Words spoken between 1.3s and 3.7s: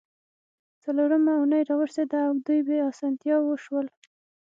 اونۍ راورسیده او دوی بې اسانتیاوو